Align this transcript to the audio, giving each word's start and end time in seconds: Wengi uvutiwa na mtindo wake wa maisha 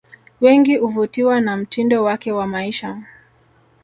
Wengi 0.41 0.77
uvutiwa 0.77 1.41
na 1.41 1.57
mtindo 1.57 2.03
wake 2.03 2.31
wa 2.31 2.47
maisha 2.47 3.01